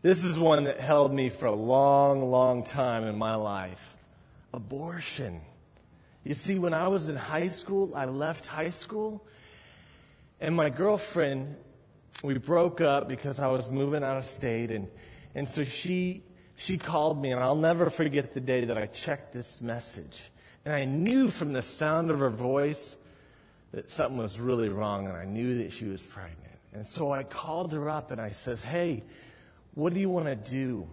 [0.05, 3.95] This is one that held me for a long, long time in my life.
[4.53, 5.41] Abortion.
[6.23, 9.25] You see, when I was in high school, I left high school,
[10.39, 11.55] and my girlfriend
[12.21, 14.89] we broke up because I was moving out of state, and,
[15.33, 16.21] and so she,
[16.55, 20.21] she called me, and I'll never forget the day that I checked this message.
[20.65, 22.95] And I knew from the sound of her voice
[23.71, 26.59] that something was really wrong, and I knew that she was pregnant.
[26.73, 29.01] And so I called her up and I says, "Hey,
[29.75, 30.87] what do you want to do?"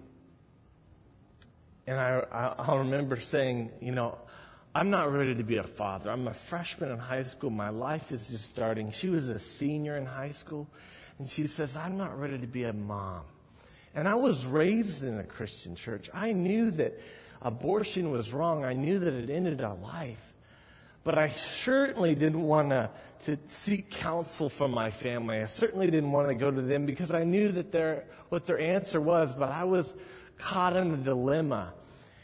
[1.86, 4.18] And I, I, I remember saying, you know,
[4.74, 6.10] I'm not ready to be a father.
[6.10, 7.50] I'm a freshman in high school.
[7.50, 8.90] My life is just starting.
[8.92, 10.68] She was a senior in high school.
[11.18, 13.22] And she says, I'm not ready to be a mom.
[13.94, 16.08] And I was raised in a Christian church.
[16.14, 16.98] I knew that
[17.42, 18.64] abortion was wrong.
[18.64, 20.31] I knew that it ended a life.
[21.04, 22.90] But I certainly didn't want to,
[23.24, 25.38] to seek counsel from my family.
[25.40, 28.58] I certainly didn't want to go to them because I knew that their, what their
[28.58, 29.94] answer was, but I was
[30.38, 31.74] caught in a dilemma.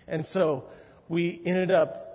[0.06, 0.68] And so
[1.08, 2.08] we ended up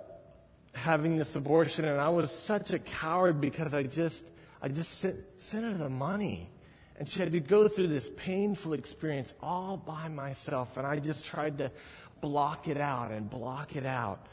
[0.74, 4.24] having this abortion, and I was such a coward because I just,
[4.60, 6.50] I just sent, sent her the money.
[6.96, 10.76] And she had to go through this painful experience all by myself.
[10.76, 11.72] And I just tried to
[12.20, 14.26] block it out and block it out.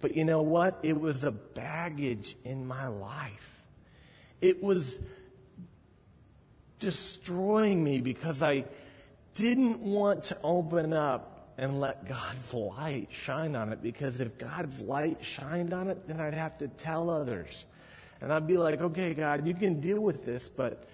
[0.00, 0.78] But you know what?
[0.82, 3.62] It was a baggage in my life.
[4.40, 5.00] It was
[6.78, 8.64] destroying me because I
[9.34, 13.82] didn't want to open up and let God's light shine on it.
[13.82, 17.64] Because if God's light shined on it, then I'd have to tell others.
[18.20, 20.88] And I'd be like, okay, God, you can deal with this, but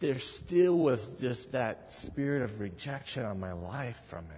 [0.00, 4.37] there still was just that spirit of rejection on my life from it.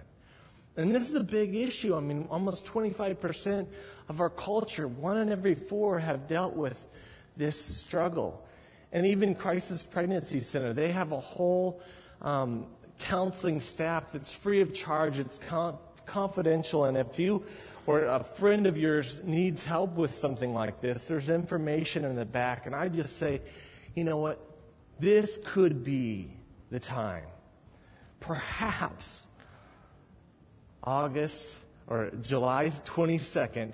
[0.77, 1.95] And this is a big issue.
[1.95, 3.67] I mean, almost 25%
[4.09, 6.87] of our culture, one in every four, have dealt with
[7.35, 8.45] this struggle.
[8.91, 11.81] And even Crisis Pregnancy Center, they have a whole
[12.21, 12.67] um,
[12.99, 15.19] counseling staff that's free of charge.
[15.19, 16.85] It's con- confidential.
[16.85, 17.45] And if you
[17.85, 22.25] or a friend of yours needs help with something like this, there's information in the
[22.25, 22.65] back.
[22.65, 23.41] And I just say,
[23.95, 24.39] you know what?
[24.99, 26.31] This could be
[26.69, 27.25] the time.
[28.19, 29.23] Perhaps
[30.83, 31.47] August
[31.87, 33.73] or July 22nd,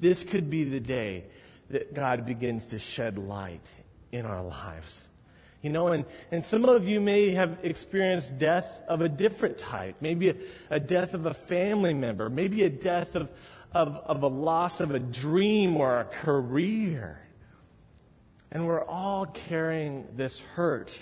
[0.00, 1.24] this could be the day
[1.70, 3.66] that God begins to shed light
[4.12, 5.02] in our lives.
[5.62, 9.96] You know, and, and some of you may have experienced death of a different type.
[10.00, 10.36] Maybe a,
[10.70, 12.30] a death of a family member.
[12.30, 13.30] Maybe a death of,
[13.72, 17.18] of, of a loss of a dream or a career.
[18.52, 20.96] And we're all carrying this hurt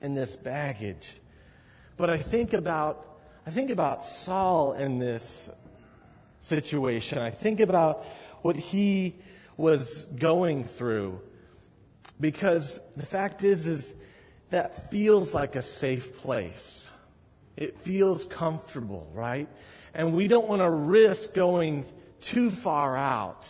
[0.00, 1.14] and this baggage.
[1.96, 3.13] But I think about
[3.46, 5.50] I think about Saul in this
[6.40, 7.18] situation.
[7.18, 8.06] I think about
[8.40, 9.16] what he
[9.58, 11.20] was going through.
[12.18, 13.94] Because the fact is is
[14.48, 16.82] that feels like a safe place.
[17.54, 19.48] It feels comfortable, right?
[19.92, 21.84] And we don't want to risk going
[22.22, 23.46] too far out.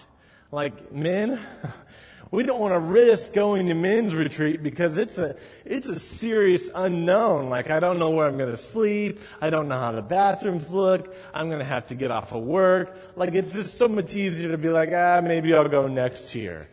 [0.50, 1.38] Like men,
[2.34, 6.68] we don't want to risk going to men's retreat because it's a, it's a serious
[6.74, 7.48] unknown.
[7.48, 9.20] Like, I don't know where I'm going to sleep.
[9.40, 11.14] I don't know how the bathrooms look.
[11.32, 12.96] I'm going to have to get off of work.
[13.14, 16.68] Like, it's just so much easier to be like, ah, maybe I'll go next year.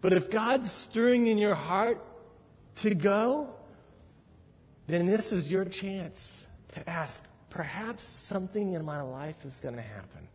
[0.00, 2.02] But if God's stirring in your heart
[2.76, 3.54] to go,
[4.86, 9.82] then this is your chance to ask, perhaps something in my life is going to
[9.82, 10.28] happen.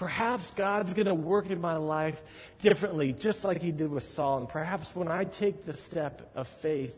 [0.00, 2.22] Perhaps God's going to work in my life
[2.62, 4.38] differently, just like He did with Saul.
[4.38, 6.96] And perhaps when I take the step of faith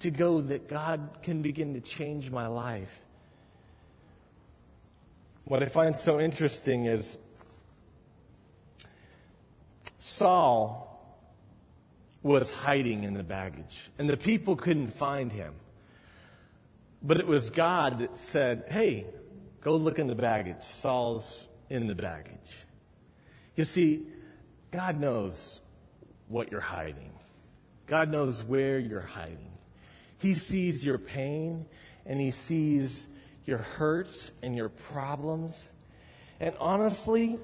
[0.00, 2.90] to go, that God can begin to change my life.
[5.44, 7.16] What I find so interesting is
[10.00, 11.00] Saul
[12.24, 15.54] was hiding in the baggage, and the people couldn't find him.
[17.04, 19.06] But it was God that said, Hey,
[19.60, 20.64] go look in the baggage.
[20.80, 21.32] Saul's
[21.72, 22.52] in the baggage.
[23.56, 24.02] You see,
[24.70, 25.60] God knows
[26.28, 27.12] what you're hiding.
[27.86, 29.52] God knows where you're hiding.
[30.18, 31.64] He sees your pain
[32.04, 33.06] and He sees
[33.46, 35.70] your hurts and your problems.
[36.40, 37.38] And honestly,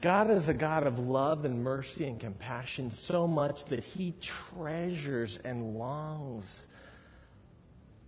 [0.00, 5.38] God is a God of love and mercy and compassion so much that He treasures
[5.44, 6.64] and longs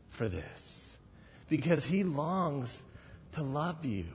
[0.08, 0.96] for this
[1.48, 2.82] because He longs
[3.34, 4.06] to love you.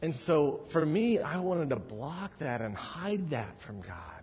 [0.00, 4.22] And so for me, I wanted to block that and hide that from God.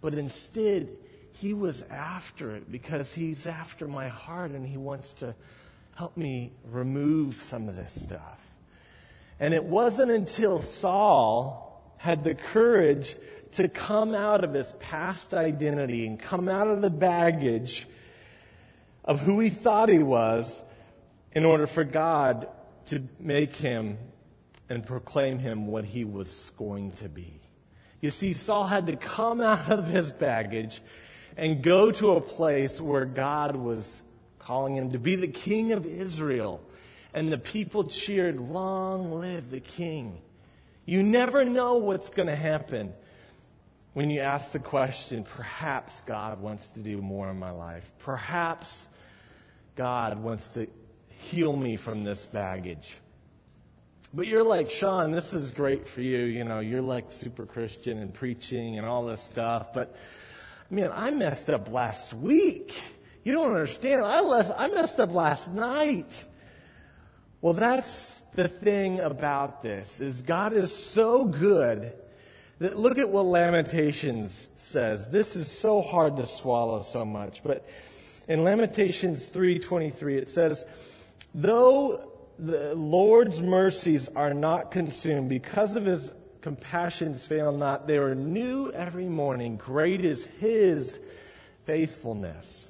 [0.00, 0.88] But instead,
[1.32, 5.34] He was after it because He's after my heart and He wants to
[5.96, 8.40] help me remove some of this stuff.
[9.40, 13.16] And it wasn't until Saul had the courage
[13.52, 17.86] to come out of his past identity and come out of the baggage
[19.04, 20.62] of who he thought he was
[21.32, 22.48] in order for God
[22.86, 23.98] to make him
[24.68, 27.40] and proclaim him what he was going to be.
[28.00, 30.80] You see, Saul had to come out of his baggage
[31.36, 34.02] and go to a place where God was
[34.38, 36.60] calling him to be the king of Israel.
[37.12, 40.20] And the people cheered, Long live the king.
[40.84, 42.92] You never know what's going to happen
[43.94, 47.90] when you ask the question, perhaps God wants to do more in my life.
[48.00, 48.88] Perhaps
[49.76, 50.66] God wants to
[51.08, 52.96] heal me from this baggage.
[54.14, 56.20] But you're like, Sean, this is great for you.
[56.20, 59.72] You know, you're like super Christian and preaching and all this stuff.
[59.74, 59.96] But
[60.70, 62.80] man, I messed up last week.
[63.24, 64.02] You don't understand.
[64.02, 66.26] I, less, I messed up last night.
[67.40, 71.92] Well, that's the thing about this is God is so good
[72.60, 75.08] that look at what Lamentations says.
[75.08, 77.66] This is so hard to swallow so much, but
[78.28, 80.64] in Lamentations 3:23 it says,
[81.34, 87.86] "Though the Lord's mercies are not consumed because of his compassions fail not.
[87.86, 89.56] They are new every morning.
[89.56, 90.98] Great is his
[91.64, 92.68] faithfulness.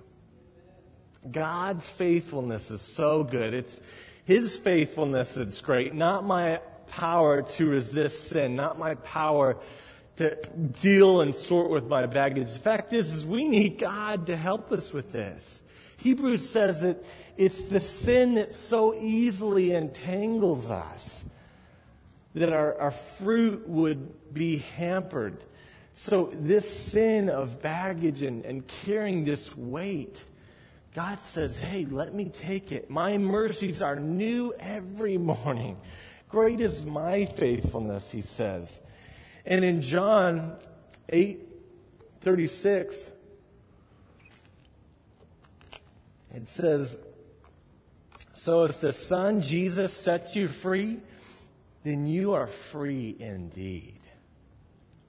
[1.30, 3.54] God's faithfulness is so good.
[3.54, 3.80] It's
[4.24, 9.56] His faithfulness that's great, not my power to resist sin, not my power
[10.16, 10.36] to
[10.82, 12.52] deal and sort with my baggage.
[12.52, 15.62] The fact is, is we need God to help us with this.
[15.98, 17.04] Hebrews says that
[17.37, 21.24] it's the sin that so easily entangles us
[22.35, 25.43] that our, our fruit would be hampered.
[25.95, 30.24] So this sin of baggage and, and carrying this weight,
[30.95, 32.91] God says, hey, let me take it.
[32.91, 35.76] My mercies are new every morning.
[36.28, 38.80] Great is my faithfulness, he says.
[39.47, 40.57] And in John
[41.09, 41.51] 8
[42.22, 43.11] 36,
[46.35, 46.99] it says,
[48.45, 50.99] So if the Son, Jesus, sets you free,
[51.82, 53.99] then you are free indeed.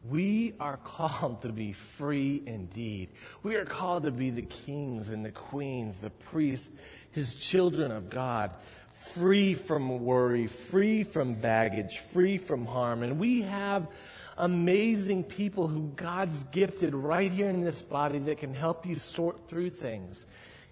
[0.09, 3.09] We are called to be free indeed.
[3.43, 6.71] We are called to be the kings and the queens, the priests,
[7.11, 8.51] his children of God,
[9.13, 13.03] free from worry, free from baggage, free from harm.
[13.03, 13.85] And we have
[14.37, 19.49] amazing people who God's gifted right here in this body that can help you sort
[19.49, 20.25] through things.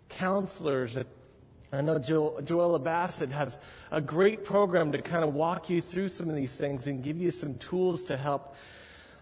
[0.08, 0.96] Counselors
[1.74, 3.58] I know jo- Joella Bassett has
[3.90, 7.18] a great program to kind of walk you through some of these things and give
[7.18, 8.56] you some tools to help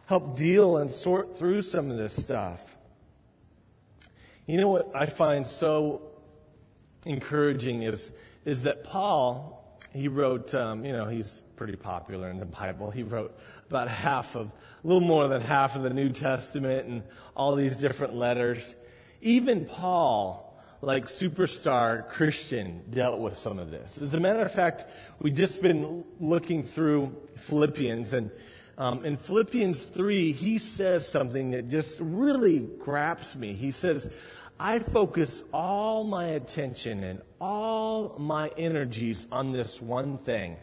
[0.07, 2.59] help deal and sort through some of this stuff.
[4.45, 6.01] You know what I find so
[7.05, 8.11] encouraging is
[8.43, 12.91] is that Paul he wrote um, you know he's pretty popular in the Bible.
[12.91, 13.33] He wrote
[13.69, 17.77] about half of a little more than half of the New Testament and all these
[17.77, 18.75] different letters.
[19.21, 20.50] Even Paul
[20.81, 23.99] like superstar Christian dealt with some of this.
[24.01, 24.85] As a matter of fact,
[25.19, 28.31] we've just been looking through Philippians, and
[28.77, 33.53] um, in Philippians 3, he says something that just really grabs me.
[33.53, 34.09] He says,
[34.59, 40.57] I focus all my attention and all my energies on this one thing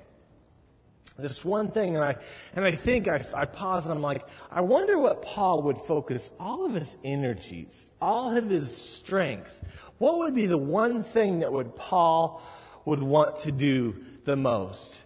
[1.19, 2.17] this one thing, and I,
[2.55, 6.31] and I think I, I pause and I'm like, I wonder what Paul would focus
[6.39, 9.65] all of his energies, all of his strength.
[9.99, 12.41] What would be the one thing that would Paul
[12.85, 14.97] would want to do the most?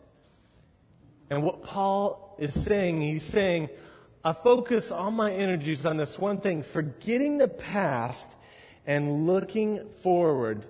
[1.30, 3.70] And what Paul is saying, he's saying,
[4.22, 8.28] I focus all my energies on this one thing, forgetting the past
[8.86, 10.66] and looking forward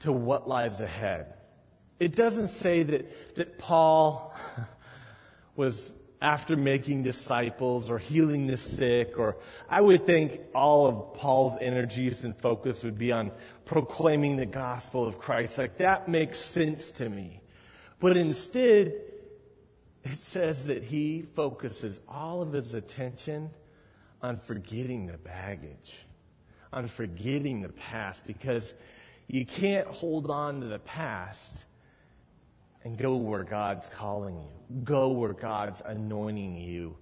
[0.00, 1.35] to what lies ahead.
[1.98, 4.34] It doesn't say that, that Paul
[5.56, 9.36] was after making disciples or healing the sick, or
[9.68, 13.30] I would think all of Paul's energies and focus would be on
[13.64, 15.58] proclaiming the gospel of Christ.
[15.58, 17.40] Like that makes sense to me.
[17.98, 18.94] But instead,
[20.04, 23.50] it says that he focuses all of his attention
[24.22, 25.98] on forgetting the baggage,
[26.72, 28.74] on forgetting the past, because
[29.28, 31.64] you can't hold on to the past
[32.86, 34.80] and go where God's calling you.
[34.84, 36.96] Go where God's anointing you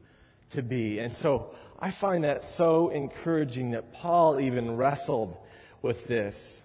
[0.51, 0.99] to be.
[0.99, 5.37] And so I find that so encouraging that Paul even wrestled
[5.83, 6.63] with this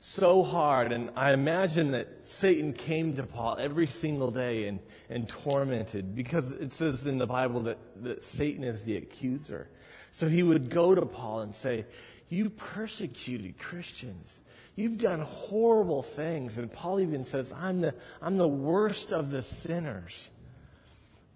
[0.00, 0.90] so hard.
[0.90, 4.78] And I imagine that Satan came to Paul every single day and,
[5.10, 9.68] and tormented because it says in the Bible that, that Satan is the accuser.
[10.12, 11.84] So he would go to Paul and say,
[12.30, 14.34] You persecuted Christians.
[14.74, 16.58] You've done horrible things.
[16.58, 20.30] And Paul even says, I'm the, I'm the worst of the sinners.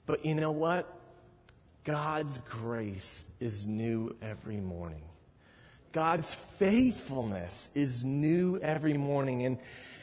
[0.06, 0.92] But you know what?
[1.84, 5.02] God's grace is new every morning.
[5.92, 9.44] God's faithfulness is new every morning.
[9.44, 9.58] And,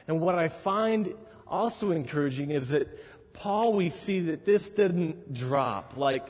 [0.08, 1.14] and what I find
[1.48, 2.88] also encouraging is that
[3.34, 5.98] Paul, we see that this didn't drop.
[5.98, 6.28] Like,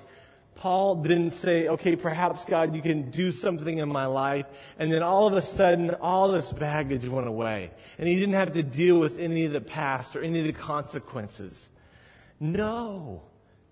[0.55, 4.45] Paul didn't say, okay, perhaps God, you can do something in my life.
[4.79, 7.71] And then all of a sudden, all this baggage went away.
[7.97, 10.53] And he didn't have to deal with any of the past or any of the
[10.53, 11.69] consequences.
[12.39, 13.23] No,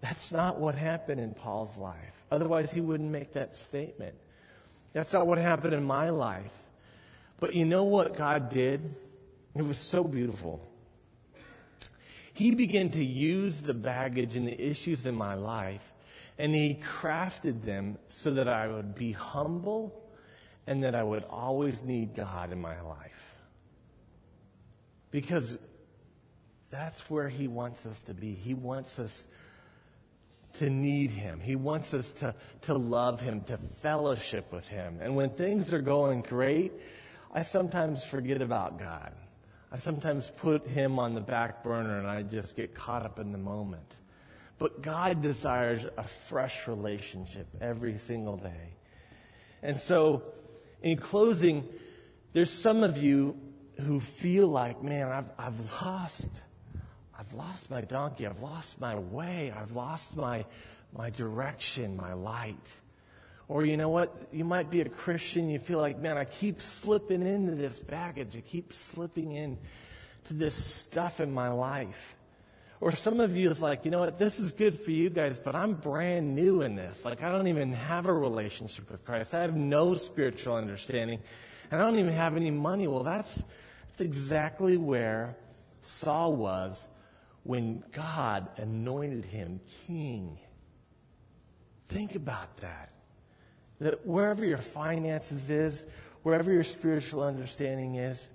[0.01, 2.23] that's not what happened in Paul's life.
[2.32, 4.15] Otherwise, he wouldn't make that statement.
[4.93, 6.51] That's not what happened in my life.
[7.39, 8.95] But you know what God did?
[9.55, 10.65] It was so beautiful.
[12.34, 15.90] He began to use the baggage and the issues in my life
[16.41, 20.09] and He crafted them so that I would be humble
[20.65, 23.35] and that I would always need God in my life.
[25.11, 25.59] Because
[26.71, 28.33] that's where He wants us to be.
[28.33, 29.23] He wants us
[30.53, 31.39] to need Him.
[31.39, 34.97] He wants us to, to love Him, to fellowship with Him.
[34.99, 36.71] And when things are going great,
[37.31, 39.13] I sometimes forget about God.
[39.71, 43.31] I sometimes put Him on the back burner and I just get caught up in
[43.31, 43.97] the moment.
[44.62, 48.76] But God desires a fresh relationship every single day.
[49.64, 50.22] And so
[50.82, 51.68] In closing,
[52.34, 53.38] there's some of you
[53.80, 56.28] who feel like, man, I've, I've lost,
[57.18, 60.45] I've lost my donkey, I've lost my way, I've lost my,
[60.91, 62.68] my direction, my light.
[63.47, 64.30] Or you know what?
[64.32, 68.36] You might be a Christian, you feel like, man, I keep slipping into this baggage,
[68.36, 69.59] I keep slipping in
[70.26, 72.16] to this stuff in my life.
[72.82, 75.38] Or some of you is like, you know what, this is good for you guys,
[75.38, 77.05] but I'm brand new in this.
[77.05, 79.36] Like, I don't even have a relationship with Christ.
[79.36, 81.19] I have no spiritual understanding,
[81.69, 82.88] and I don't even have any money.
[82.88, 83.43] Well, that's,
[83.88, 85.36] that's exactly where
[85.84, 86.88] Saul was
[87.43, 90.39] when God anointed him king.
[91.88, 92.89] Think about that.
[93.79, 95.84] That wherever your finances is,
[96.23, 98.27] wherever your spiritual understanding is,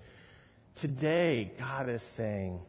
[0.77, 2.61] today God is saying,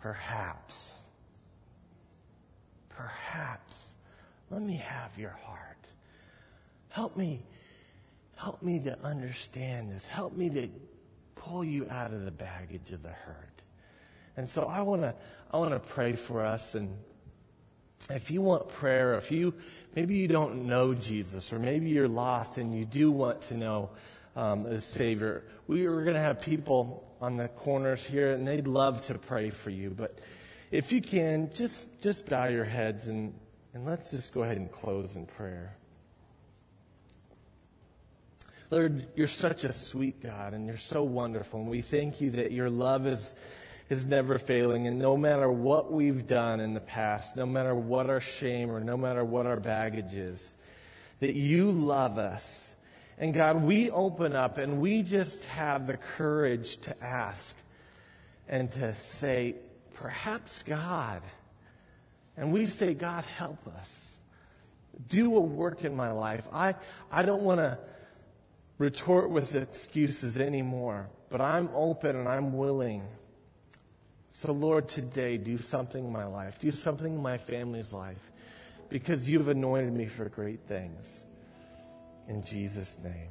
[0.00, 0.74] Perhaps,
[2.88, 3.94] perhaps,
[4.50, 5.58] let me have your heart.
[6.88, 7.42] Help me,
[8.36, 10.06] help me to understand this.
[10.06, 10.68] Help me to
[11.34, 13.62] pull you out of the baggage of the hurt.
[14.36, 15.14] And so I want to,
[15.52, 16.76] I want to pray for us.
[16.76, 16.96] And
[18.08, 19.52] if you want prayer, if you,
[19.96, 23.90] maybe you don't know Jesus, or maybe you're lost and you do want to know
[24.38, 28.68] um, the Savior, we are going to have people on the corners here, and they'd
[28.68, 29.90] love to pray for you.
[29.90, 30.20] But
[30.70, 33.34] if you can, just, just bow your heads and,
[33.74, 35.74] and let's just go ahead and close in prayer.
[38.70, 41.60] Lord, you're such a sweet God, and you're so wonderful.
[41.60, 43.32] And we thank you that your love is,
[43.90, 44.86] is never failing.
[44.86, 48.78] And no matter what we've done in the past, no matter what our shame or
[48.78, 50.52] no matter what our baggage is,
[51.18, 52.70] that you love us
[53.18, 57.54] and God, we open up and we just have the courage to ask
[58.48, 59.56] and to say,
[59.94, 61.22] perhaps God.
[62.36, 64.16] And we say, God, help us.
[65.08, 66.46] Do a work in my life.
[66.52, 66.76] I,
[67.10, 67.78] I don't want to
[68.78, 73.02] retort with excuses anymore, but I'm open and I'm willing.
[74.30, 76.60] So, Lord, today, do something in my life.
[76.60, 78.30] Do something in my family's life
[78.88, 81.20] because you've anointed me for great things.
[82.28, 83.28] In Jesus' name.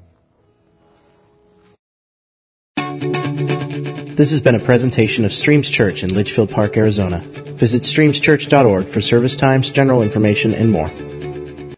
[4.15, 7.19] This has been a presentation of Streams Church in Litchfield Park, Arizona.
[7.19, 10.89] Visit streamschurch.org for service times, general information, and more.